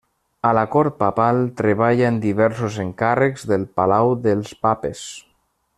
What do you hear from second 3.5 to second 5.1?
pel Palau dels Papes.